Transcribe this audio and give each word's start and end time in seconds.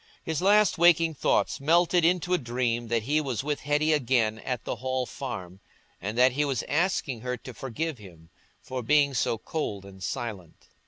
His 0.23 0.41
last 0.41 0.79
waking 0.79 1.13
thoughts 1.13 1.59
melted 1.59 2.03
into 2.03 2.33
a 2.33 2.39
dream 2.39 2.87
that 2.87 3.03
he 3.03 3.21
was 3.21 3.43
with 3.43 3.59
Hetty 3.59 3.93
again 3.93 4.39
at 4.39 4.63
the 4.63 4.77
Hall 4.77 5.05
Farm, 5.05 5.59
and 6.01 6.17
that 6.17 6.31
he 6.31 6.43
was 6.43 6.63
asking 6.63 7.21
her 7.21 7.37
to 7.37 7.53
forgive 7.53 7.99
him 7.99 8.31
for 8.63 8.81
being 8.81 9.13
so 9.13 9.37
cold 9.37 9.85
and 9.85 10.01
silent. 10.01 10.69